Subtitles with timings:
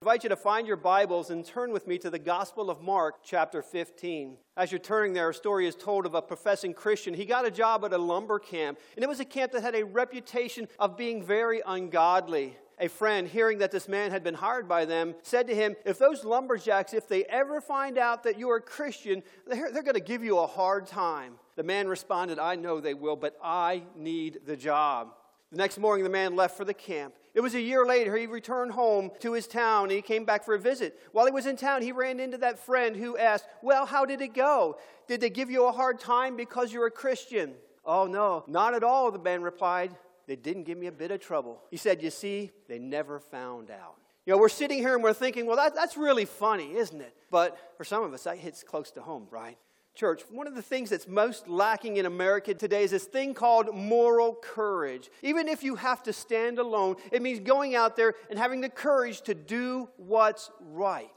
[0.00, 2.80] I invite you to find your Bibles and turn with me to the Gospel of
[2.80, 4.36] Mark, chapter 15.
[4.56, 7.14] As you're turning there, a story is told of a professing Christian.
[7.14, 9.74] He got a job at a lumber camp, and it was a camp that had
[9.74, 12.56] a reputation of being very ungodly.
[12.78, 15.98] A friend, hearing that this man had been hired by them, said to him, If
[15.98, 19.94] those lumberjacks, if they ever find out that you are a Christian, they're, they're going
[19.94, 21.40] to give you a hard time.
[21.56, 25.08] The man responded, I know they will, but I need the job.
[25.50, 27.14] The next morning, the man left for the camp.
[27.38, 30.44] It was a year later, he returned home to his town and he came back
[30.44, 30.98] for a visit.
[31.12, 34.20] While he was in town, he ran into that friend who asked, Well, how did
[34.20, 34.76] it go?
[35.06, 37.54] Did they give you a hard time because you're a Christian?
[37.84, 39.94] Oh, no, not at all, the man replied.
[40.26, 41.62] They didn't give me a bit of trouble.
[41.70, 43.94] He said, You see, they never found out.
[44.26, 47.14] You know, we're sitting here and we're thinking, well, that, that's really funny, isn't it?
[47.30, 49.58] But for some of us, that hits close to home, right?
[49.98, 53.74] Church, one of the things that's most lacking in America today is this thing called
[53.74, 55.10] moral courage.
[55.22, 58.68] Even if you have to stand alone, it means going out there and having the
[58.68, 61.10] courage to do what's right.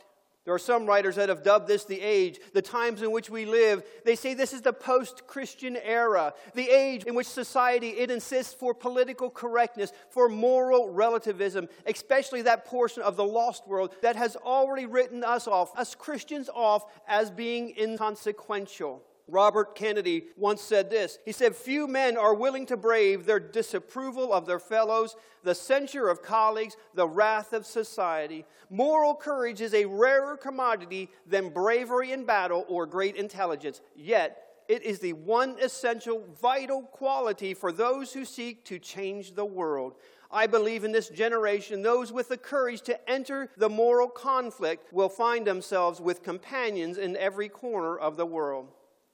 [0.43, 3.45] There are some writers that have dubbed this the age, the times in which we
[3.45, 3.83] live.
[4.05, 8.73] They say this is the post-Christian era, the age in which society it insists for
[8.73, 14.87] political correctness, for moral relativism, especially that portion of the lost world that has already
[14.87, 19.03] written us off, us Christians off as being inconsequential.
[19.27, 21.19] Robert Kennedy once said this.
[21.25, 26.09] He said, Few men are willing to brave their disapproval of their fellows, the censure
[26.09, 28.45] of colleagues, the wrath of society.
[28.69, 33.81] Moral courage is a rarer commodity than bravery in battle or great intelligence.
[33.95, 39.45] Yet, it is the one essential, vital quality for those who seek to change the
[39.45, 39.95] world.
[40.31, 45.09] I believe in this generation, those with the courage to enter the moral conflict will
[45.09, 48.69] find themselves with companions in every corner of the world.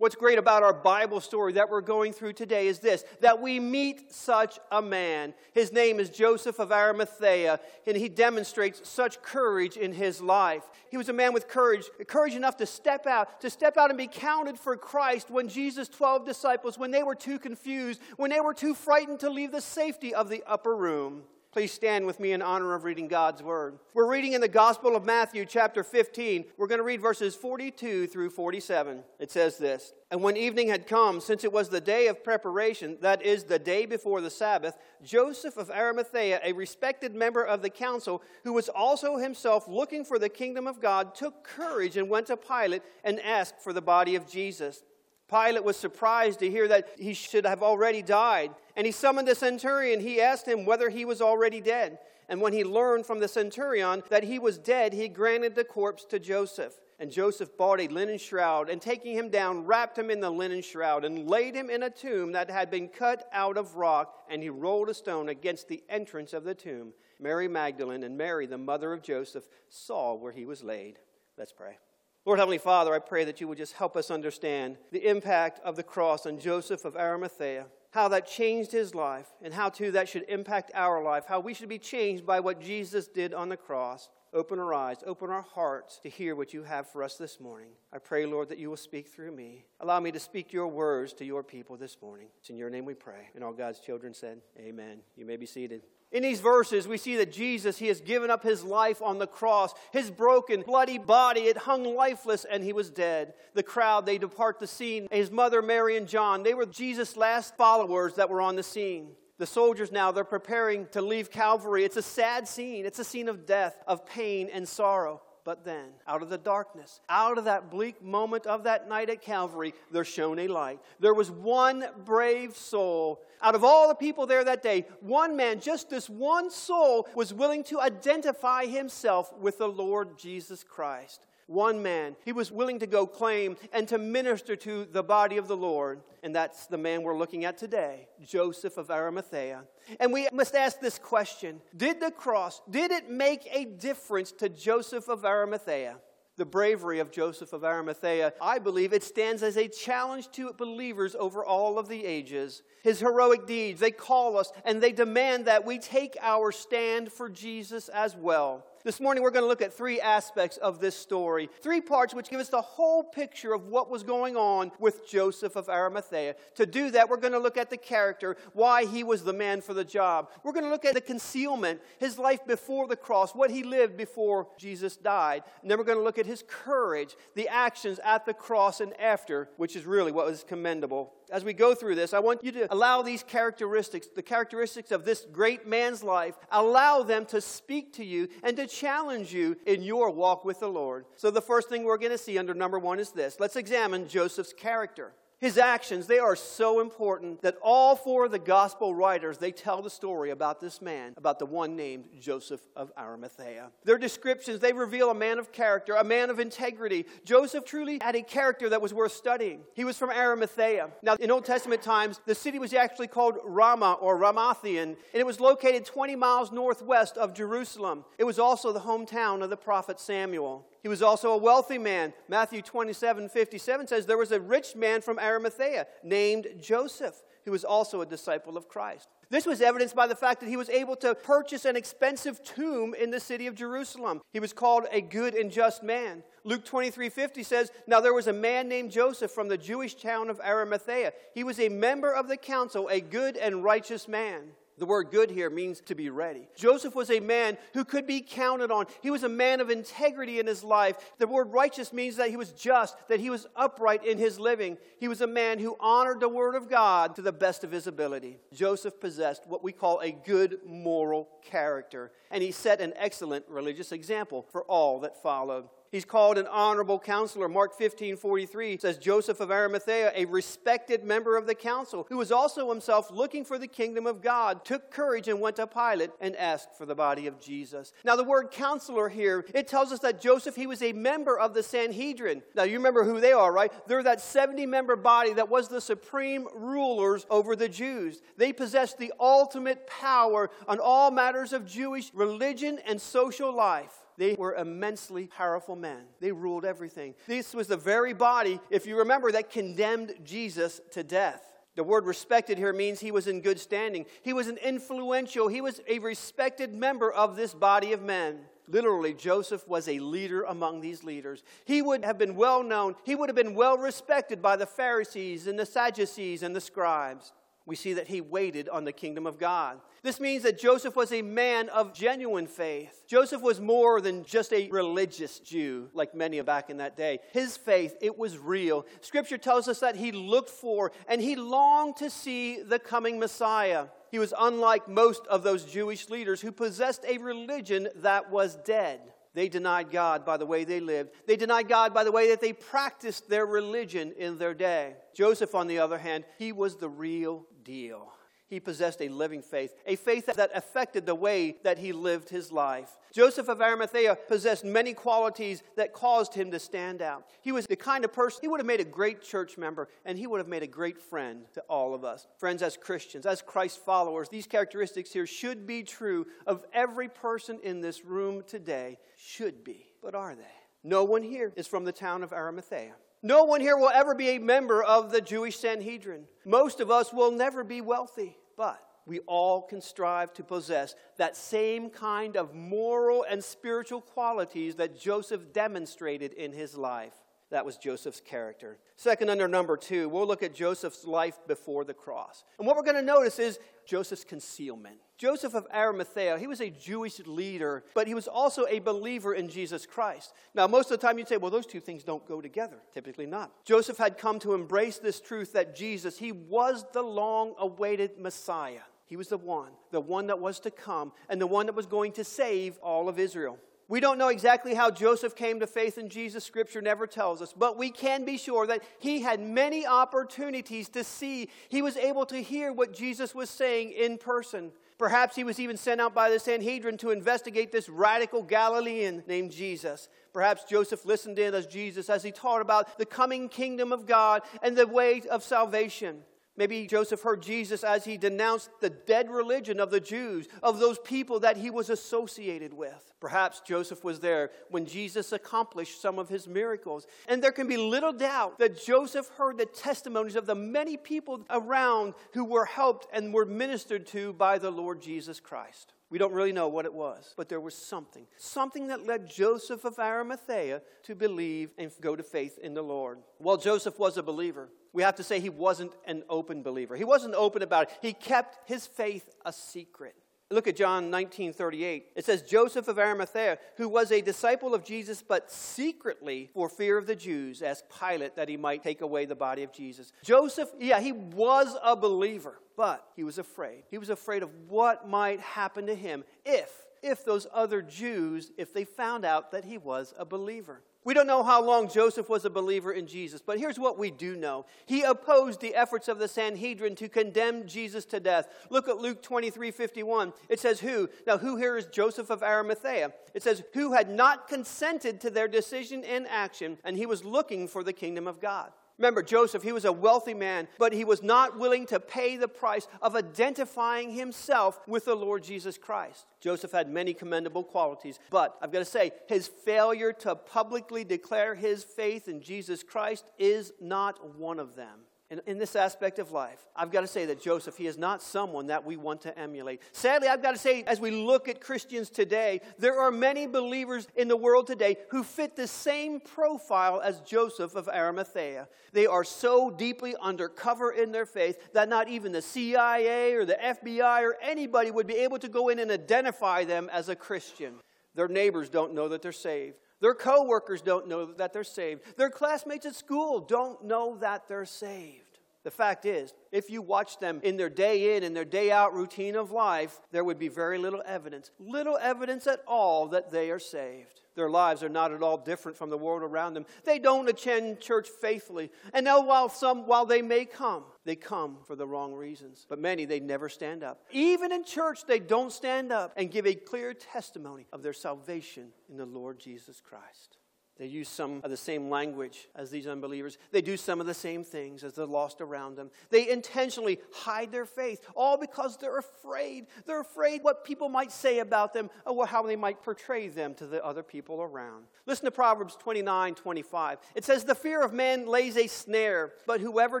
[0.02, 3.60] What's great about our Bible story that we're going through today is this that we
[3.60, 5.32] meet such a man.
[5.52, 10.64] His name is Joseph of Arimathea, and he demonstrates such courage in his life.
[10.90, 13.96] He was a man with courage, courage enough to step out, to step out and
[13.96, 18.40] be counted for Christ when Jesus' 12 disciples, when they were too confused, when they
[18.40, 21.22] were too frightened to leave the safety of the upper room.
[21.52, 23.78] Please stand with me in honor of reading God's word.
[23.92, 26.46] We're reading in the Gospel of Matthew, chapter 15.
[26.56, 29.02] We're going to read verses 42 through 47.
[29.18, 32.96] It says this And when evening had come, since it was the day of preparation,
[33.02, 37.68] that is, the day before the Sabbath, Joseph of Arimathea, a respected member of the
[37.68, 42.28] council, who was also himself looking for the kingdom of God, took courage and went
[42.28, 44.84] to Pilate and asked for the body of Jesus.
[45.32, 48.50] Pilate was surprised to hear that he should have already died.
[48.76, 50.00] And he summoned the centurion.
[50.00, 51.98] He asked him whether he was already dead.
[52.28, 56.04] And when he learned from the centurion that he was dead, he granted the corpse
[56.06, 56.74] to Joseph.
[56.98, 60.62] And Joseph bought a linen shroud, and taking him down, wrapped him in the linen
[60.62, 64.24] shroud, and laid him in a tomb that had been cut out of rock.
[64.30, 66.92] And he rolled a stone against the entrance of the tomb.
[67.18, 70.98] Mary Magdalene and Mary, the mother of Joseph, saw where he was laid.
[71.36, 71.78] Let's pray.
[72.24, 75.74] Lord Heavenly Father, I pray that you would just help us understand the impact of
[75.74, 80.08] the cross on Joseph of Arimathea, how that changed his life, and how too that
[80.08, 83.56] should impact our life, how we should be changed by what Jesus did on the
[83.56, 84.08] cross.
[84.32, 87.70] Open our eyes, open our hearts to hear what you have for us this morning.
[87.92, 89.66] I pray, Lord, that you will speak through me.
[89.80, 92.28] Allow me to speak your words to your people this morning.
[92.38, 93.28] It's in your name we pray.
[93.34, 95.00] And all God's children said, Amen.
[95.16, 95.82] You may be seated.
[96.12, 99.26] In these verses, we see that Jesus, he has given up his life on the
[99.26, 99.72] cross.
[99.92, 103.32] His broken, bloody body, it hung lifeless and he was dead.
[103.54, 105.08] The crowd, they depart the scene.
[105.10, 109.12] His mother, Mary, and John, they were Jesus' last followers that were on the scene.
[109.38, 111.84] The soldiers now, they're preparing to leave Calvary.
[111.84, 112.84] It's a sad scene.
[112.84, 115.22] It's a scene of death, of pain, and sorrow.
[115.44, 119.22] But then, out of the darkness, out of that bleak moment of that night at
[119.22, 120.78] Calvary, there shone a light.
[121.00, 123.20] There was one brave soul.
[123.42, 127.34] Out of all the people there that day, one man, just this one soul, was
[127.34, 132.16] willing to identify himself with the Lord Jesus Christ one man.
[132.24, 136.00] He was willing to go claim and to minister to the body of the Lord.
[136.22, 139.64] And that's the man we're looking at today, Joseph of Arimathea.
[140.00, 144.48] And we must ask this question Did the cross, did it make a difference to
[144.48, 145.98] Joseph of Arimathea?
[146.38, 151.14] the bravery of Joseph of Arimathea, I believe it stands as a challenge to believers
[151.14, 152.62] over all of the ages.
[152.82, 157.28] His heroic deeds, they call us and they demand that we take our stand for
[157.28, 158.64] Jesus as well.
[158.84, 162.28] This morning, we're going to look at three aspects of this story, three parts which
[162.28, 166.34] give us the whole picture of what was going on with Joseph of Arimathea.
[166.56, 169.60] To do that, we're going to look at the character, why he was the man
[169.60, 170.30] for the job.
[170.42, 173.96] We're going to look at the concealment, his life before the cross, what he lived
[173.96, 175.44] before Jesus died.
[175.60, 179.00] And then we're going to look at his courage, the actions at the cross and
[179.00, 182.52] after, which is really what was commendable as we go through this, I want you
[182.52, 187.94] to allow these characteristics, the characteristics of this great man's life, allow them to speak
[187.94, 191.06] to you and to challenge you in your walk with the Lord.
[191.16, 194.06] So, the first thing we're going to see under number one is this let's examine
[194.06, 195.12] Joseph's character.
[195.42, 199.82] His actions, they are so important that all four of the gospel writers, they tell
[199.82, 203.72] the story about this man, about the one named Joseph of Arimathea.
[203.84, 207.06] Their descriptions, they reveal a man of character, a man of integrity.
[207.24, 209.62] Joseph truly had a character that was worth studying.
[209.74, 210.90] He was from Arimathea.
[211.02, 215.26] Now, in Old Testament times, the city was actually called Ramah or Ramathaim, and it
[215.26, 218.04] was located 20 miles northwest of Jerusalem.
[218.16, 220.64] It was also the hometown of the prophet Samuel.
[220.82, 222.12] He was also a wealthy man.
[222.28, 227.14] Matthew 27 57 says, There was a rich man from Arimathea named Joseph,
[227.44, 229.08] who was also a disciple of Christ.
[229.30, 232.94] This was evidenced by the fact that he was able to purchase an expensive tomb
[232.94, 234.20] in the city of Jerusalem.
[234.32, 236.22] He was called a good and just man.
[236.44, 240.28] Luke 23 50 says, Now there was a man named Joseph from the Jewish town
[240.28, 241.12] of Arimathea.
[241.32, 244.50] He was a member of the council, a good and righteous man.
[244.78, 246.48] The word good here means to be ready.
[246.56, 248.86] Joseph was a man who could be counted on.
[249.02, 250.96] He was a man of integrity in his life.
[251.18, 254.78] The word righteous means that he was just, that he was upright in his living.
[254.98, 257.86] He was a man who honored the word of God to the best of his
[257.86, 258.38] ability.
[258.52, 263.92] Joseph possessed what we call a good moral character, and he set an excellent religious
[263.92, 265.68] example for all that followed.
[265.92, 267.50] He's called an honorable counselor.
[267.50, 272.32] Mark 15 43 says, Joseph of Arimathea, a respected member of the council, who was
[272.32, 276.34] also himself looking for the kingdom of God, took courage and went to Pilate and
[276.36, 277.92] asked for the body of Jesus.
[278.06, 281.52] Now, the word counselor here, it tells us that Joseph, he was a member of
[281.52, 282.42] the Sanhedrin.
[282.54, 283.70] Now, you remember who they are, right?
[283.86, 288.22] They're that 70 member body that was the supreme rulers over the Jews.
[288.38, 294.01] They possessed the ultimate power on all matters of Jewish religion and social life.
[294.18, 296.02] They were immensely powerful men.
[296.20, 297.14] They ruled everything.
[297.26, 301.42] This was the very body, if you remember, that condemned Jesus to death.
[301.74, 304.04] The word respected here means he was in good standing.
[304.22, 308.40] He was an influential, he was a respected member of this body of men.
[308.68, 311.42] Literally, Joseph was a leader among these leaders.
[311.64, 315.46] He would have been well known, he would have been well respected by the Pharisees
[315.46, 317.32] and the Sadducees and the scribes
[317.66, 319.80] we see that he waited on the kingdom of God.
[320.02, 323.04] This means that Joseph was a man of genuine faith.
[323.06, 327.20] Joseph was more than just a religious Jew, like many back in that day.
[327.32, 328.84] His faith, it was real.
[329.00, 333.86] Scripture tells us that he looked for and he longed to see the coming Messiah.
[334.10, 339.00] He was unlike most of those Jewish leaders who possessed a religion that was dead.
[339.34, 341.10] They denied God by the way they lived.
[341.26, 344.94] They denied God by the way that they practiced their religion in their day.
[345.14, 348.12] Joseph, on the other hand, he was the real deal.
[348.52, 352.52] He possessed a living faith, a faith that affected the way that he lived his
[352.52, 352.90] life.
[353.10, 357.24] Joseph of Arimathea possessed many qualities that caused him to stand out.
[357.40, 360.18] He was the kind of person, he would have made a great church member, and
[360.18, 362.26] he would have made a great friend to all of us.
[362.36, 367.58] Friends, as Christians, as Christ followers, these characteristics here should be true of every person
[367.62, 368.98] in this room today.
[369.16, 369.86] Should be.
[370.02, 370.42] But are they?
[370.84, 372.92] No one here is from the town of Arimathea.
[373.22, 376.24] No one here will ever be a member of the Jewish Sanhedrin.
[376.44, 378.36] Most of us will never be wealthy.
[378.56, 384.76] But we all can strive to possess that same kind of moral and spiritual qualities
[384.76, 387.14] that Joseph demonstrated in his life.
[387.50, 388.78] That was Joseph's character.
[388.96, 392.44] Second, under number two, we'll look at Joseph's life before the cross.
[392.58, 394.96] And what we're going to notice is Joseph's concealment.
[395.22, 399.48] Joseph of Arimathea, he was a Jewish leader, but he was also a believer in
[399.48, 400.32] Jesus Christ.
[400.52, 402.78] Now, most of the time you'd say, well, those two things don't go together.
[402.92, 403.52] Typically not.
[403.64, 408.80] Joseph had come to embrace this truth that Jesus, he was the long awaited Messiah.
[409.06, 411.86] He was the one, the one that was to come, and the one that was
[411.86, 413.60] going to save all of Israel.
[413.86, 416.44] We don't know exactly how Joseph came to faith in Jesus.
[416.44, 417.52] Scripture never tells us.
[417.52, 421.50] But we can be sure that he had many opportunities to see.
[421.68, 424.72] He was able to hear what Jesus was saying in person.
[425.02, 429.50] Perhaps he was even sent out by the Sanhedrin to investigate this radical Galilean named
[429.50, 430.08] Jesus.
[430.32, 434.42] Perhaps Joseph listened in as Jesus as he taught about the coming kingdom of God
[434.62, 436.20] and the way of salvation.
[436.54, 440.98] Maybe Joseph heard Jesus as he denounced the dead religion of the Jews, of those
[440.98, 443.14] people that he was associated with.
[443.20, 447.06] Perhaps Joseph was there when Jesus accomplished some of his miracles.
[447.26, 451.46] And there can be little doubt that Joseph heard the testimonies of the many people
[451.48, 455.94] around who were helped and were ministered to by the Lord Jesus Christ.
[456.12, 458.26] We don't really know what it was, but there was something.
[458.36, 463.20] Something that led Joseph of Arimathea to believe and go to faith in the Lord.
[463.38, 464.68] Well, Joseph was a believer.
[464.92, 466.96] We have to say he wasn't an open believer.
[466.96, 467.96] He wasn't open about it.
[468.02, 470.14] He kept his faith a secret.
[470.52, 472.06] Look at John 19 38.
[472.14, 476.98] It says, Joseph of Arimathea, who was a disciple of Jesus, but secretly, for fear
[476.98, 480.12] of the Jews, asked Pilate that he might take away the body of Jesus.
[480.22, 483.84] Joseph, yeah, he was a believer, but he was afraid.
[483.90, 486.70] He was afraid of what might happen to him if,
[487.02, 490.82] if those other Jews, if they found out that he was a believer.
[491.04, 494.12] We don't know how long Joseph was a believer in Jesus, but here's what we
[494.12, 494.66] do know.
[494.86, 498.46] He opposed the efforts of the Sanhedrin to condemn Jesus to death.
[498.70, 500.32] Look at Luke 23 51.
[500.48, 501.08] It says, Who?
[501.26, 503.12] Now, who here is Joseph of Arimathea?
[503.34, 507.66] It says, Who had not consented to their decision and action, and he was looking
[507.66, 508.70] for the kingdom of God.
[509.02, 512.46] Remember, Joseph, he was a wealthy man, but he was not willing to pay the
[512.46, 516.24] price of identifying himself with the Lord Jesus Christ.
[516.38, 521.56] Joseph had many commendable qualities, but I've got to say, his failure to publicly declare
[521.56, 525.00] his faith in Jesus Christ is not one of them
[525.32, 528.22] in, in this aspect of life, I've got to say that Joseph, he is not
[528.22, 529.80] someone that we want to emulate.
[529.92, 534.06] Sadly, I've got to say, as we look at Christians today, there are many believers
[534.14, 538.68] in the world today who fit the same profile as Joseph of Arimathea.
[538.92, 543.56] They are so deeply undercover in their faith that not even the CIA or the
[543.62, 547.76] FBI or anybody would be able to go in and identify them as a Christian.
[548.14, 549.76] Their neighbors don't know that they're saved.
[550.02, 552.02] Their coworkers don't know that they're saved.
[552.16, 555.31] Their classmates at school don't know that they're saved.
[555.64, 558.94] The fact is, if you watch them in their day in and their day out
[558.94, 563.50] routine of life, there would be very little evidence, little evidence at all that they
[563.50, 564.22] are saved.
[564.34, 566.66] Their lives are not at all different from the world around them.
[566.84, 568.70] They don't attend church faithfully.
[568.92, 572.66] And now while some while they may come, they come for the wrong reasons.
[572.68, 574.00] But many they never stand up.
[574.10, 578.68] Even in church they don't stand up and give a clear testimony of their salvation
[578.88, 580.38] in the Lord Jesus Christ.
[580.82, 583.38] They use some of the same language as these unbelievers.
[583.52, 585.92] They do some of the same things as the lost around them.
[586.10, 589.68] They intentionally hide their faith, all because they're afraid.
[589.86, 593.66] They're afraid what people might say about them or how they might portray them to
[593.68, 594.86] the other people around.
[595.06, 596.98] Listen to Proverbs 29 25.
[597.14, 600.00] It says, The fear of man lays a snare, but whoever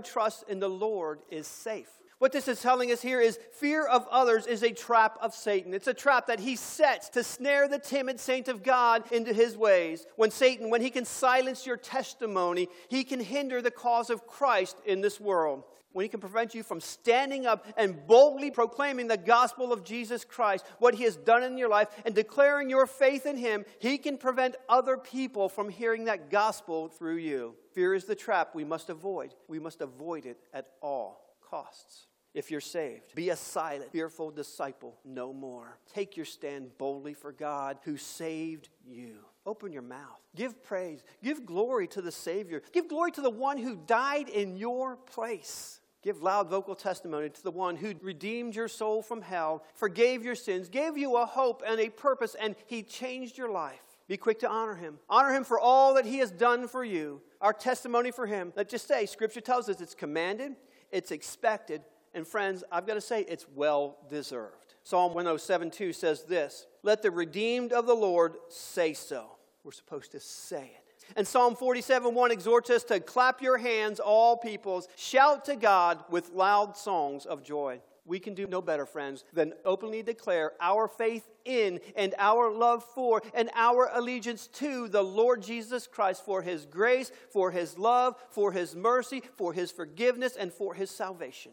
[0.00, 1.90] trusts in the Lord is safe.
[2.22, 5.74] What this is telling us here is fear of others is a trap of Satan.
[5.74, 9.56] It's a trap that he sets to snare the timid saint of God into his
[9.56, 10.06] ways.
[10.14, 14.76] When Satan, when he can silence your testimony, he can hinder the cause of Christ
[14.86, 15.64] in this world.
[15.94, 20.24] When he can prevent you from standing up and boldly proclaiming the gospel of Jesus
[20.24, 23.98] Christ, what he has done in your life, and declaring your faith in him, he
[23.98, 27.56] can prevent other people from hearing that gospel through you.
[27.74, 29.34] Fear is the trap we must avoid.
[29.48, 31.18] We must avoid it at all
[31.50, 33.14] costs if you're saved.
[33.14, 35.78] Be a silent, fearful disciple no more.
[35.92, 39.16] Take your stand boldly for God who saved you.
[39.44, 40.20] Open your mouth.
[40.36, 41.02] Give praise.
[41.22, 42.62] Give glory to the Savior.
[42.72, 45.80] Give glory to the one who died in your place.
[46.02, 50.34] Give loud vocal testimony to the one who redeemed your soul from hell, forgave your
[50.34, 53.80] sins, gave you a hope and a purpose, and he changed your life.
[54.08, 54.98] Be quick to honor him.
[55.08, 57.20] Honor him for all that he has done for you.
[57.40, 58.52] Our testimony for him.
[58.56, 60.56] Let's just say, Scripture tells us it's commanded,
[60.90, 61.82] it's expected,
[62.14, 64.74] and friends, I've got to say, it's well deserved.
[64.84, 69.26] Psalm 107 2 says this Let the redeemed of the Lord say so.
[69.64, 71.04] We're supposed to say it.
[71.16, 76.04] And Psalm 47 1 exhorts us to clap your hands, all peoples, shout to God
[76.10, 77.80] with loud songs of joy.
[78.04, 82.82] We can do no better, friends, than openly declare our faith in and our love
[82.82, 88.16] for and our allegiance to the Lord Jesus Christ for his grace, for his love,
[88.30, 91.52] for his mercy, for his forgiveness, and for his salvation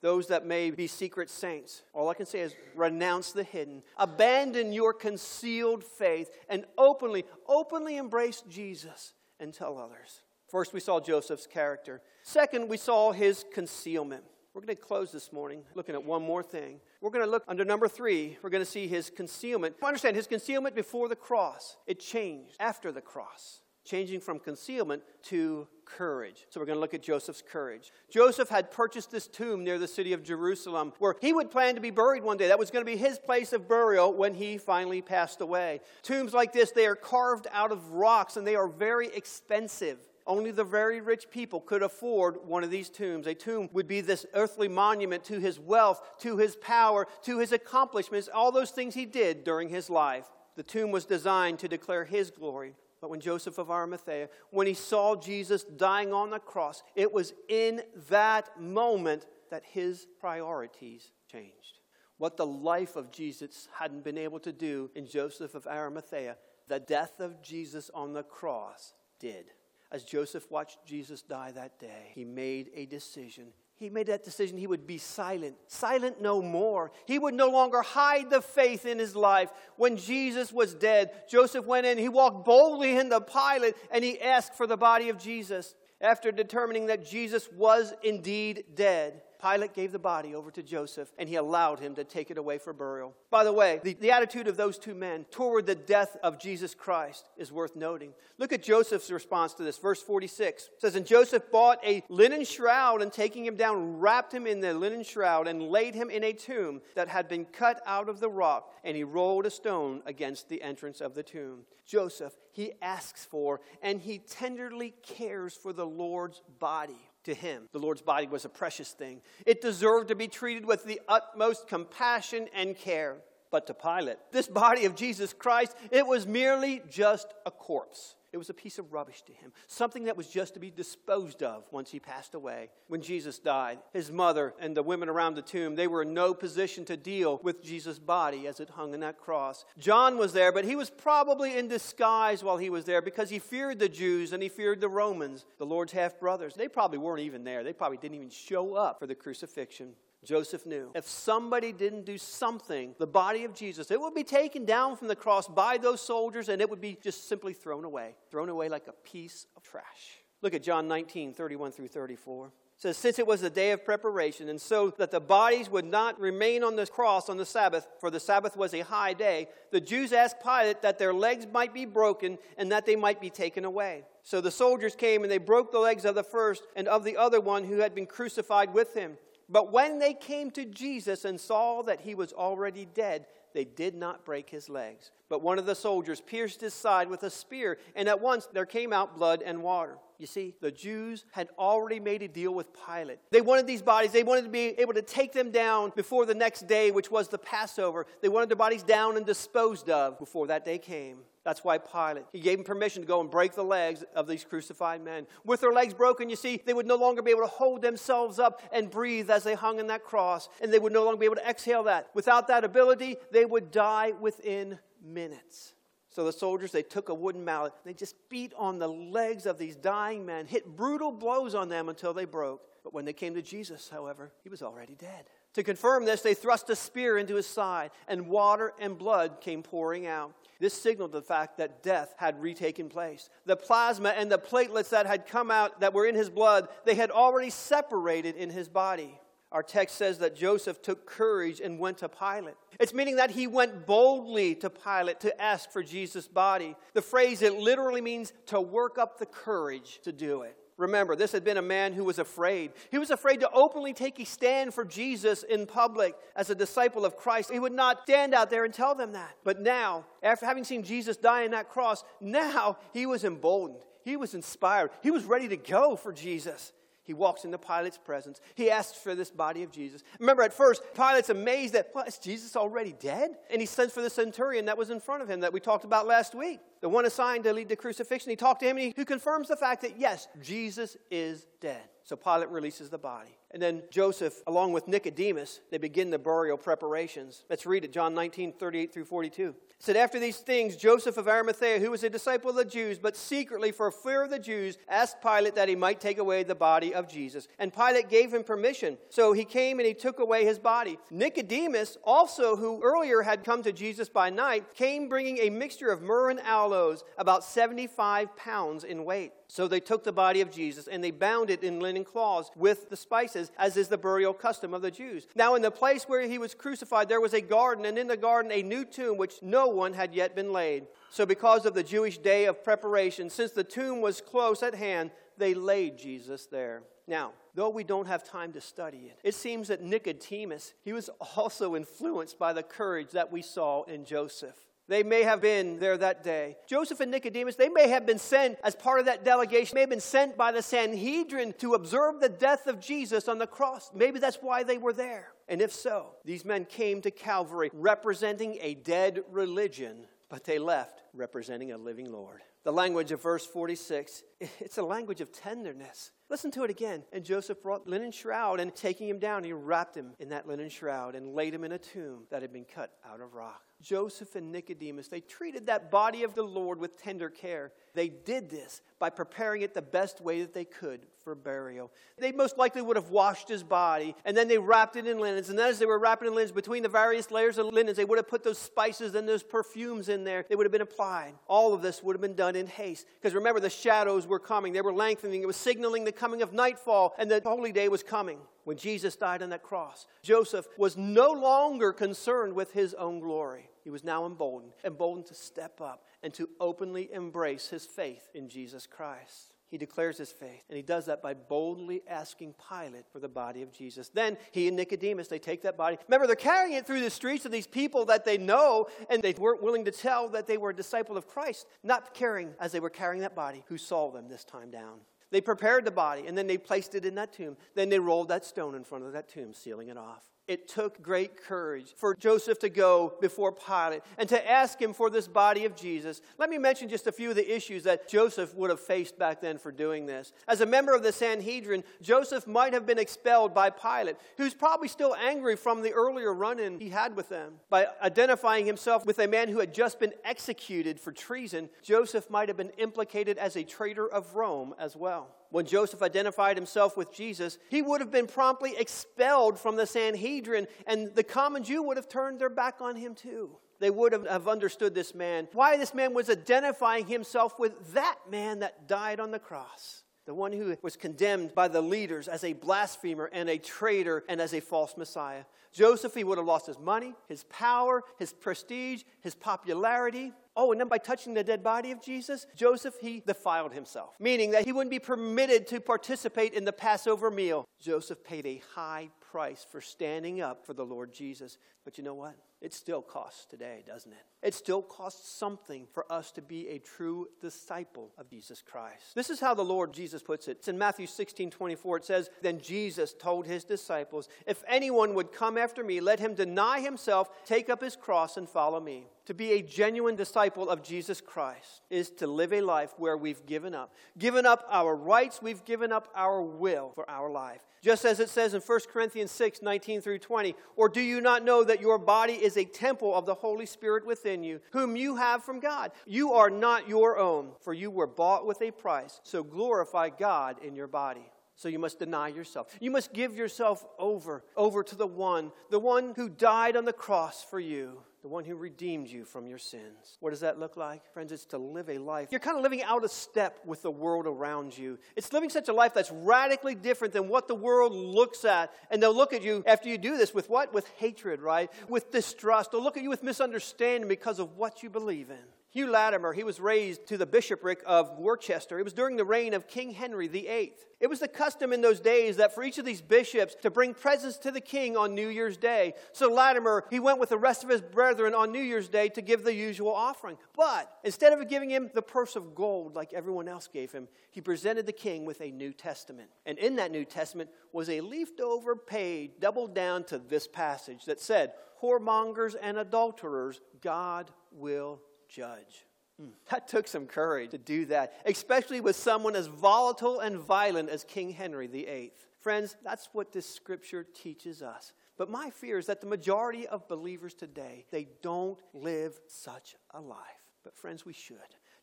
[0.00, 1.82] those that may be secret saints.
[1.92, 7.96] All I can say is renounce the hidden, abandon your concealed faith, and openly, openly
[7.96, 10.22] embrace Jesus and tell others.
[10.48, 12.00] First, we saw Joseph's character.
[12.22, 14.24] Second, we saw his concealment.
[14.54, 16.80] We're going to close this morning looking at one more thing.
[17.00, 18.38] We're going to look under number three.
[18.42, 19.76] We're going to see his concealment.
[19.82, 21.76] Understand his concealment before the cross.
[21.86, 26.44] It changed after the cross changing from concealment to courage.
[26.50, 27.90] So we're going to look at Joseph's courage.
[28.10, 31.80] Joseph had purchased this tomb near the city of Jerusalem where he would plan to
[31.80, 32.48] be buried one day.
[32.48, 35.80] That was going to be his place of burial when he finally passed away.
[36.02, 39.98] Tombs like this, they are carved out of rocks and they are very expensive.
[40.26, 43.26] Only the very rich people could afford one of these tombs.
[43.26, 47.52] A tomb would be this earthly monument to his wealth, to his power, to his
[47.52, 50.26] accomplishments, all those things he did during his life.
[50.56, 52.74] The tomb was designed to declare his glory.
[53.00, 57.32] But when Joseph of Arimathea, when he saw Jesus dying on the cross, it was
[57.48, 61.80] in that moment that his priorities changed.
[62.16, 66.36] What the life of Jesus hadn't been able to do in Joseph of Arimathea,
[66.66, 69.46] the death of Jesus on the cross did.
[69.90, 73.52] As Joseph watched Jesus die that day, he made a decision.
[73.78, 76.90] He made that decision he would be silent, silent no more.
[77.06, 79.50] He would no longer hide the faith in his life.
[79.76, 84.54] When Jesus was dead, Joseph went in, he walked boldly into Pilate, and he asked
[84.54, 85.76] for the body of Jesus.
[86.00, 91.28] After determining that Jesus was indeed dead, Pilate gave the body over to Joseph and
[91.28, 93.14] he allowed him to take it away for burial.
[93.30, 96.74] By the way, the, the attitude of those two men toward the death of Jesus
[96.74, 98.12] Christ is worth noting.
[98.38, 99.78] Look at Joseph's response to this.
[99.78, 104.46] Verse 46 says, And Joseph bought a linen shroud and taking him down, wrapped him
[104.46, 108.08] in the linen shroud and laid him in a tomb that had been cut out
[108.08, 111.60] of the rock, and he rolled a stone against the entrance of the tomb.
[111.86, 117.68] Joseph, he asks for and he tenderly cares for the Lord's body to him.
[117.72, 119.20] The Lord's body was a precious thing.
[119.46, 123.16] It deserved to be treated with the utmost compassion and care.
[123.50, 128.14] But to Pilate, this body of Jesus Christ, it was merely just a corpse.
[128.30, 131.42] It was a piece of rubbish to him, something that was just to be disposed
[131.42, 132.68] of once he passed away.
[132.86, 136.34] When Jesus died, his mother and the women around the tomb, they were in no
[136.34, 139.64] position to deal with Jesus' body as it hung in that cross.
[139.78, 143.38] John was there, but he was probably in disguise while he was there because he
[143.38, 146.54] feared the Jews and he feared the Romans, the Lord's half brothers.
[146.54, 147.64] They probably weren't even there.
[147.64, 149.94] They probably didn't even show up for the crucifixion.
[150.24, 154.64] Joseph knew if somebody didn't do something, the body of Jesus, it would be taken
[154.64, 158.14] down from the cross by those soldiers and it would be just simply thrown away,
[158.30, 160.18] thrown away like a piece of trash.
[160.42, 162.46] Look at John 19, 31 through 34.
[162.46, 165.84] It says, Since it was the day of preparation, and so that the bodies would
[165.84, 169.48] not remain on the cross on the Sabbath, for the Sabbath was a high day,
[169.72, 173.30] the Jews asked Pilate that their legs might be broken and that they might be
[173.30, 174.04] taken away.
[174.22, 177.16] So the soldiers came and they broke the legs of the first and of the
[177.16, 179.16] other one who had been crucified with him.
[179.48, 183.94] But when they came to Jesus and saw that he was already dead, they did
[183.94, 185.10] not break his legs.
[185.28, 188.66] But one of the soldiers pierced his side with a spear, and at once there
[188.66, 189.98] came out blood and water.
[190.18, 193.20] You see, the Jews had already made a deal with Pilate.
[193.30, 196.34] They wanted these bodies, they wanted to be able to take them down before the
[196.34, 198.06] next day, which was the Passover.
[198.20, 201.18] They wanted their bodies down and disposed of before that day came.
[201.48, 204.44] That's why Pilate, he gave him permission to go and break the legs of these
[204.44, 205.26] crucified men.
[205.46, 208.38] With their legs broken, you see, they would no longer be able to hold themselves
[208.38, 211.24] up and breathe as they hung in that cross, and they would no longer be
[211.24, 212.10] able to exhale that.
[212.12, 215.72] Without that ability, they would die within minutes.
[216.10, 219.56] So the soldiers, they took a wooden mallet, they just beat on the legs of
[219.56, 222.67] these dying men, hit brutal blows on them until they broke.
[222.84, 225.26] But when they came to Jesus, however, he was already dead.
[225.54, 229.62] To confirm this, they thrust a spear into his side, and water and blood came
[229.62, 230.32] pouring out.
[230.60, 233.30] This signaled the fact that death had retaken place.
[233.46, 236.94] The plasma and the platelets that had come out that were in his blood, they
[236.94, 239.18] had already separated in his body.
[239.50, 242.56] Our text says that Joseph took courage and went to Pilate.
[242.78, 246.76] It's meaning that he went boldly to Pilate to ask for Jesus' body.
[246.92, 250.57] The phrase, it literally means to work up the courage to do it.
[250.78, 252.70] Remember, this had been a man who was afraid.
[252.92, 257.04] He was afraid to openly take a stand for Jesus in public as a disciple
[257.04, 257.50] of Christ.
[257.50, 259.36] He would not stand out there and tell them that.
[259.42, 263.82] But now, after having seen Jesus die on that cross, now he was emboldened.
[264.04, 264.90] He was inspired.
[265.02, 266.72] He was ready to go for Jesus.
[267.08, 268.38] He walks into Pilate's presence.
[268.54, 270.02] He asks for this body of Jesus.
[270.20, 273.30] Remember, at first, Pilate's amazed that, well, is Jesus already dead?
[273.50, 275.86] And he sends for the centurion that was in front of him that we talked
[275.86, 278.30] about last week the one assigned to lead the crucifixion.
[278.30, 281.82] He talked to him and he, he confirms the fact that, yes, Jesus is dead.
[282.04, 283.36] So Pilate releases the body.
[283.50, 287.44] And then Joseph, along with Nicodemus, they begin the burial preparations.
[287.48, 289.48] Let's read it, John 19, 38 through 42.
[289.48, 292.98] It said, After these things, Joseph of Arimathea, who was a disciple of the Jews,
[292.98, 296.54] but secretly for fear of the Jews, asked Pilate that he might take away the
[296.54, 297.48] body of Jesus.
[297.58, 298.98] And Pilate gave him permission.
[299.08, 300.98] So he came and he took away his body.
[301.10, 306.02] Nicodemus, also, who earlier had come to Jesus by night, came bringing a mixture of
[306.02, 309.32] myrrh and aloes, about 75 pounds in weight.
[309.50, 312.90] So they took the body of Jesus and they bound it in linen cloths with
[312.90, 315.26] the spices, as is the burial custom of the Jews.
[315.34, 318.16] Now, in the place where he was crucified, there was a garden, and in the
[318.16, 320.86] garden a new tomb which no one had yet been laid.
[321.10, 325.10] So, because of the Jewish day of preparation, since the tomb was close at hand,
[325.36, 326.82] they laid Jesus there.
[327.06, 331.08] Now, though we don't have time to study it, it seems that Nicodemus, he was
[331.36, 334.56] also influenced by the courage that we saw in Joseph.
[334.88, 336.56] They may have been there that day.
[336.66, 339.82] Joseph and Nicodemus, they may have been sent as part of that delegation, they may
[339.82, 343.90] have been sent by the Sanhedrin to observe the death of Jesus on the cross.
[343.94, 345.28] Maybe that's why they were there.
[345.46, 351.02] And if so, these men came to Calvary representing a dead religion, but they left
[351.12, 352.40] representing a living Lord.
[352.64, 354.22] The language of verse 46,
[354.60, 356.12] it's a language of tenderness.
[356.30, 357.04] Listen to it again.
[357.12, 360.68] And Joseph brought linen shroud, and taking him down, he wrapped him in that linen
[360.68, 363.62] shroud and laid him in a tomb that had been cut out of rock.
[363.80, 367.72] Joseph and Nicodemus, they treated that body of the Lord with tender care.
[367.94, 371.92] They did this by preparing it the best way that they could for burial.
[372.18, 375.48] They most likely would have washed his body, and then they wrapped it in linens.
[375.48, 378.18] And as they were wrapping in linens, between the various layers of linens, they would
[378.18, 380.44] have put those spices and those perfumes in there.
[380.48, 381.34] They would have been applied.
[381.46, 383.06] All of this would have been done in haste.
[383.20, 385.42] Because remember, the shadows were coming, they were lengthening.
[385.42, 389.16] It was signaling the coming of nightfall, and the holy day was coming when Jesus
[389.16, 390.06] died on that cross.
[390.22, 393.70] Joseph was no longer concerned with his own glory.
[393.84, 398.48] He was now emboldened, emboldened to step up and to openly embrace his faith in
[398.48, 399.54] Jesus Christ.
[399.70, 403.62] He declares his faith, and he does that by boldly asking Pilate for the body
[403.62, 404.08] of Jesus.
[404.08, 405.98] Then he and Nicodemus, they take that body.
[406.08, 409.34] Remember, they're carrying it through the streets of these people that they know, and they
[409.34, 412.80] weren't willing to tell that they were a disciple of Christ, not caring as they
[412.80, 415.00] were carrying that body who saw them this time down.
[415.30, 417.56] They prepared the body, and then they placed it in that tomb.
[417.74, 420.24] Then they rolled that stone in front of that tomb, sealing it off.
[420.48, 425.10] It took great courage for Joseph to go before Pilate and to ask him for
[425.10, 426.22] this body of Jesus.
[426.38, 429.42] Let me mention just a few of the issues that Joseph would have faced back
[429.42, 430.32] then for doing this.
[430.48, 434.88] As a member of the Sanhedrin, Joseph might have been expelled by Pilate, who's probably
[434.88, 437.54] still angry from the earlier run in he had with them.
[437.68, 442.48] By identifying himself with a man who had just been executed for treason, Joseph might
[442.48, 447.12] have been implicated as a traitor of Rome as well when Joseph identified himself with
[447.12, 451.96] Jesus, he would have been promptly expelled from the Sanhedrin, and the common Jew would
[451.96, 453.56] have turned their back on him too.
[453.80, 458.58] They would have understood this man, why this man was identifying himself with that man
[458.58, 462.52] that died on the cross the one who was condemned by the leaders as a
[462.52, 465.44] blasphemer and a traitor and as a false Messiah.
[465.72, 470.34] Joseph, he would have lost his money, his power, his prestige, his popularity.
[470.54, 474.50] Oh, and then by touching the dead body of Jesus, Joseph, he defiled himself, meaning
[474.50, 477.64] that he wouldn't be permitted to participate in the Passover meal.
[477.80, 481.56] Joseph paid a high price for standing up for the Lord Jesus.
[481.86, 482.36] But you know what?
[482.60, 484.18] It still costs today, doesn't it?
[484.42, 489.14] It still costs something for us to be a true disciple of Jesus Christ.
[489.14, 490.58] This is how the Lord Jesus puts it.
[490.58, 491.96] It's in Matthew 16 24.
[491.98, 496.34] It says, Then Jesus told his disciples, If anyone would come after me, let him
[496.34, 499.06] deny himself, take up his cross, and follow me.
[499.26, 503.44] To be a genuine disciple of Jesus Christ is to live a life where we've
[503.44, 503.92] given up.
[504.18, 507.60] Given up our rights, we've given up our will for our life.
[507.82, 511.44] Just as it says in 1 Corinthians 6 19 through 20, Or do you not
[511.44, 515.16] know that your body is a temple of the Holy Spirit within you, whom you
[515.16, 515.92] have from God?
[516.06, 519.20] You are not your own, for you were bought with a price.
[519.22, 521.30] So glorify God in your body.
[521.56, 522.68] So you must deny yourself.
[522.80, 526.92] You must give yourself over, over to the one, the one who died on the
[526.92, 530.18] cross for you the one who redeemed you from your sins.
[530.20, 531.10] What does that look like?
[531.14, 532.28] Friends, it's to live a life.
[532.30, 534.98] You're kind of living out of step with the world around you.
[535.16, 538.70] It's living such a life that's radically different than what the world looks at.
[538.90, 540.74] And they'll look at you after you do this with what?
[540.74, 541.70] With hatred, right?
[541.88, 542.72] With distrust.
[542.72, 545.38] They'll look at you with misunderstanding because of what you believe in.
[545.70, 548.78] Hugh Latimer, he was raised to the bishopric of Worcester.
[548.78, 550.72] It was during the reign of King Henry VIII.
[550.98, 553.94] It was the custom in those days that for each of these bishops to bring
[553.94, 555.94] presents to the king on New Year's Day.
[556.12, 559.22] So Latimer, he went with the rest of his brethren on New Year's Day to
[559.22, 560.36] give the usual offering.
[560.56, 564.40] But instead of giving him the purse of gold like everyone else gave him, he
[564.40, 566.30] presented the king with a New Testament.
[566.46, 571.04] And in that New Testament was a leafed over page doubled down to this passage
[571.04, 571.52] that said,
[571.82, 575.86] Whoremongers and adulterers, God will judge.
[576.20, 576.30] Hmm.
[576.50, 581.04] That took some courage to do that, especially with someone as volatile and violent as
[581.04, 582.12] King Henry VIII.
[582.40, 584.92] Friends, that's what this scripture teaches us.
[585.18, 590.00] But my fear is that the majority of believers today, they don't live such a
[590.00, 590.18] life.
[590.62, 591.36] But friends, we should.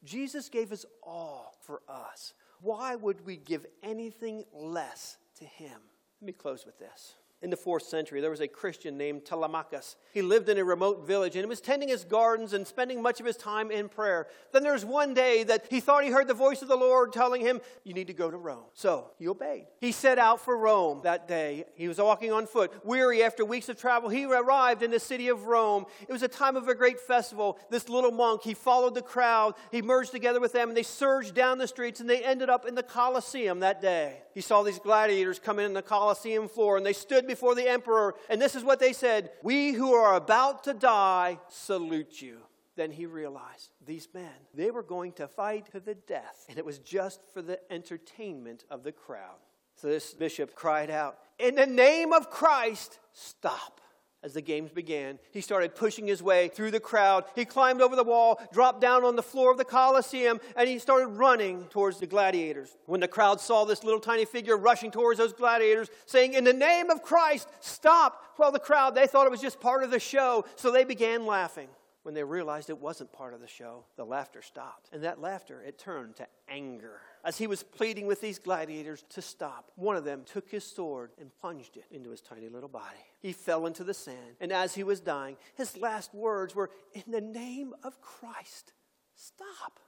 [0.04, 2.34] Jesus gave us all for us.
[2.62, 5.80] Why would we give anything less to him?
[6.21, 9.97] Let me close with this in the fourth century, there was a Christian named Telemachus.
[10.12, 13.19] He lived in a remote village and he was tending his gardens and spending much
[13.19, 14.25] of his time in prayer.
[14.51, 17.13] Then there was one day that he thought he heard the voice of the Lord
[17.13, 18.63] telling him, You need to go to Rome.
[18.73, 19.67] So he obeyed.
[19.79, 21.65] He set out for Rome that day.
[21.75, 22.73] He was walking on foot.
[22.84, 25.86] Weary after weeks of travel, he arrived in the city of Rome.
[26.01, 27.60] It was a time of a great festival.
[27.69, 29.53] This little monk, he followed the crowd.
[29.71, 32.65] He merged together with them and they surged down the streets and they ended up
[32.65, 34.23] in the Colosseum that day.
[34.34, 38.15] He saw these gladiators come in the Colosseum floor and they stood before the emperor,
[38.30, 42.38] and this is what they said We who are about to die salute you.
[42.78, 46.65] Then he realized these men, they were going to fight to the death, and it
[46.65, 49.39] was just for the entertainment of the crowd.
[49.76, 53.82] So this bishop cried out, In the name of Christ, stop.
[54.25, 57.25] As the games began, he started pushing his way through the crowd.
[57.35, 60.79] He climbed over the wall, dropped down on the floor of the Colosseum, and he
[60.79, 62.75] started running towards the gladiators.
[62.88, 66.53] When the crowd saw this little tiny figure rushing towards those gladiators, saying, In the
[66.53, 68.33] name of Christ, stop!
[68.39, 71.27] Well, the crowd, they thought it was just part of the show, so they began
[71.27, 71.67] laughing.
[72.05, 74.89] When they realized it wasn't part of the show, the laughter stopped.
[74.93, 77.01] And that laughter, it turned to anger.
[77.23, 81.09] As he was pleading with these gladiators to stop, one of them took his sword
[81.19, 82.99] and plunged it into his tiny little body.
[83.23, 87.11] He fell into the sand, and as he was dying, his last words were, In
[87.11, 88.73] the name of Christ,
[89.15, 89.79] stop.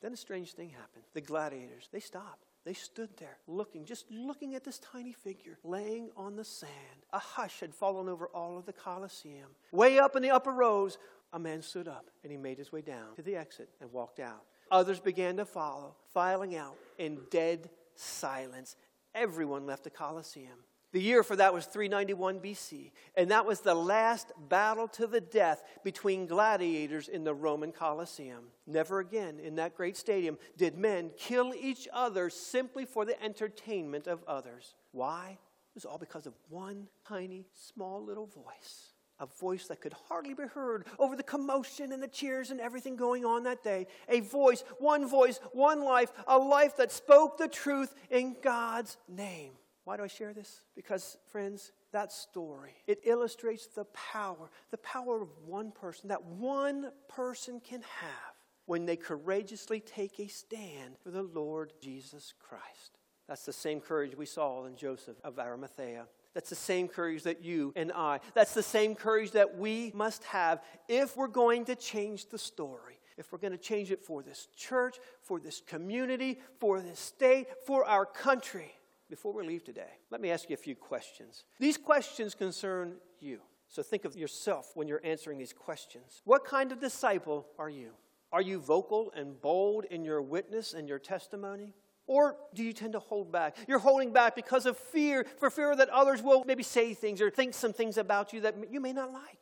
[0.00, 1.04] Then a strange thing happened.
[1.14, 2.44] The gladiators, they stopped.
[2.64, 6.70] They stood there looking, just looking at this tiny figure laying on the sand.
[7.12, 9.48] A hush had fallen over all of the Colosseum.
[9.72, 10.96] Way up in the upper rows,
[11.32, 14.20] a man stood up and he made his way down to the exit and walked
[14.20, 14.42] out.
[14.70, 18.76] Others began to follow, filing out in dead silence.
[19.14, 20.64] Everyone left the Colosseum.
[20.92, 25.22] The year for that was 391 BC, and that was the last battle to the
[25.22, 28.44] death between gladiators in the Roman Colosseum.
[28.66, 34.06] Never again in that great stadium did men kill each other simply for the entertainment
[34.06, 34.74] of others.
[34.92, 35.30] Why?
[35.30, 38.91] It was all because of one tiny, small little voice
[39.22, 42.96] a voice that could hardly be heard over the commotion and the cheers and everything
[42.96, 43.86] going on that day.
[44.08, 49.52] A voice, one voice, one life, a life that spoke the truth in God's name.
[49.84, 50.62] Why do I share this?
[50.74, 56.90] Because, friends, that story, it illustrates the power, the power of one person, that one
[57.08, 58.34] person can have
[58.66, 62.98] when they courageously take a stand for the Lord Jesus Christ.
[63.28, 66.06] That's the same courage we saw in Joseph of Arimathea.
[66.34, 70.24] That's the same courage that you and I, that's the same courage that we must
[70.24, 72.98] have if we're going to change the story.
[73.18, 77.46] If we're going to change it for this church, for this community, for this state,
[77.66, 78.72] for our country.
[79.10, 81.44] Before we leave today, let me ask you a few questions.
[81.60, 83.40] These questions concern you.
[83.68, 86.22] So think of yourself when you're answering these questions.
[86.24, 87.90] What kind of disciple are you?
[88.32, 91.74] Are you vocal and bold in your witness and your testimony?
[92.06, 93.56] Or do you tend to hold back?
[93.68, 97.30] You're holding back because of fear, for fear that others will maybe say things or
[97.30, 99.38] think some things about you that you may not like.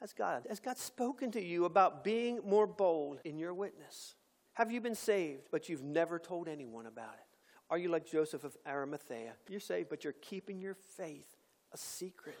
[0.00, 4.14] Has God, has God spoken to you about being more bold in your witness?
[4.52, 7.38] Have you been saved, but you've never told anyone about it?
[7.70, 9.32] Are you like Joseph of Arimathea?
[9.48, 11.26] You're saved, but you're keeping your faith
[11.72, 12.38] a secret.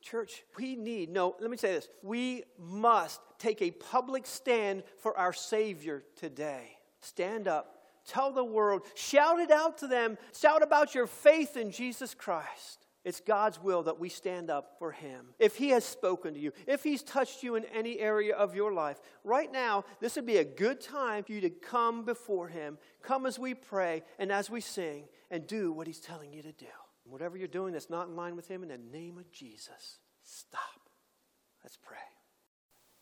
[0.00, 1.88] Church, we need, no, let me say this.
[2.02, 6.78] We must take a public stand for our Savior today.
[7.00, 8.82] Stand up Tell the world.
[8.94, 10.18] Shout it out to them.
[10.38, 12.86] Shout about your faith in Jesus Christ.
[13.04, 15.26] It's God's will that we stand up for Him.
[15.38, 18.72] If He has spoken to you, if He's touched you in any area of your
[18.72, 22.78] life, right now, this would be a good time for you to come before Him.
[23.02, 26.52] Come as we pray and as we sing and do what He's telling you to
[26.52, 26.66] do.
[27.04, 30.88] Whatever you're doing that's not in line with Him, in the name of Jesus, stop.
[31.62, 32.13] Let's pray.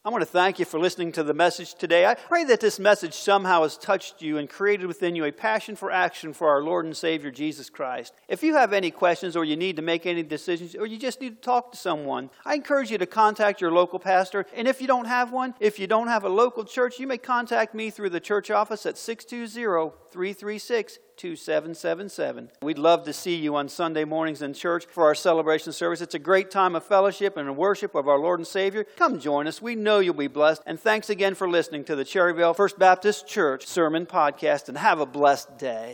[0.04, 2.06] I want to thank you for listening to the message today.
[2.06, 5.76] I pray that this message somehow has touched you and created within you a passion
[5.76, 8.12] for action for our Lord and Savior Jesus Christ.
[8.26, 11.20] If you have any questions or you need to make any decisions or you just
[11.20, 14.44] need to talk to someone, I encourage you to contact your local pastor.
[14.56, 17.18] And if you don't have one, if you don't have a local church, you may
[17.18, 22.51] contact me through the church office at 620 336 2777.
[22.62, 26.01] We'd love to see you on Sunday mornings in church for our celebration service.
[26.01, 28.85] It's a great time of fellowship and worship of our Lord and Savior.
[28.96, 29.62] Come join us.
[29.62, 30.62] We know you'll be blessed.
[30.66, 35.01] And thanks again for listening to the Cherryvale First Baptist Church Sermon Podcast, and have
[35.01, 35.90] a blessed day.